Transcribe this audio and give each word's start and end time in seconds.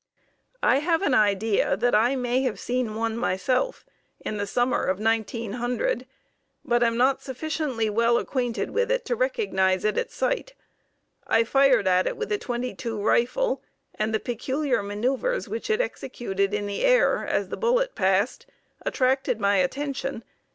I 0.63 0.79
have 0.79 1.03
an 1.03 1.13
idea 1.13 1.77
that 1.77 1.93
I 1.93 2.15
may 2.15 2.41
have 2.41 2.59
seen 2.59 2.95
one 2.95 3.15
myself 3.15 3.85
in 4.19 4.37
the 4.37 4.47
summer 4.47 4.81
of 4.85 4.97
1900, 4.99 6.07
but 6.65 6.81
am 6.81 6.97
not 6.97 7.21
sufficiently 7.21 7.87
well 7.87 8.17
acquainted 8.17 8.71
with 8.71 8.89
it 8.89 9.05
to 9.05 9.15
recognize 9.15 9.85
it 9.85 9.99
at 9.99 10.09
sight. 10.09 10.55
I 11.27 11.43
fired 11.43 11.87
at 11.87 12.07
it 12.07 12.17
with 12.17 12.31
a 12.31 12.39
.22 12.39 12.99
rifle, 12.99 13.61
and 13.93 14.11
the 14.11 14.19
peculiar 14.19 14.81
maneuvers 14.81 15.47
which 15.47 15.69
it 15.69 15.79
executed 15.81 16.51
in 16.51 16.65
the 16.65 16.83
air 16.83 17.23
as 17.23 17.49
the 17.49 17.57
bullet 17.57 17.93
passed, 17.93 18.47
attracted 18.83 19.39
my 19.39 19.57
attention. 19.57 20.23